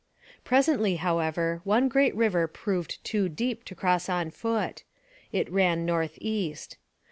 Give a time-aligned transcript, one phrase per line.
[0.43, 4.81] Presently, however, one great river proved too deep to cross on foot.
[5.31, 6.79] It ran north east.